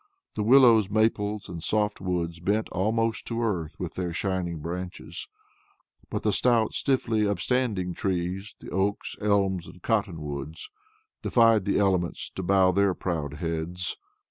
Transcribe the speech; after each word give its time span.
The 0.33 0.41
willows, 0.41 0.89
maples, 0.89 1.47
and 1.47 1.61
soft 1.61 2.01
woods 2.01 2.39
bent 2.39 2.67
almost 2.69 3.27
to 3.27 3.43
earth 3.43 3.75
with 3.79 3.93
their 3.93 4.11
shining 4.11 4.57
burden; 4.59 4.89
but 6.09 6.23
the 6.23 6.33
stout, 6.33 6.73
stiffly 6.73 7.27
upstanding 7.27 7.93
trees, 7.93 8.55
the 8.57 8.71
oaks, 8.71 9.15
elms, 9.21 9.67
and 9.67 9.79
cottonwoods 9.83 10.71
defied 11.21 11.65
the 11.65 11.77
elements 11.77 12.31
to 12.31 12.41
bow 12.41 12.71
their 12.71 12.95
proud 12.95 13.33
heads. 13.35 13.95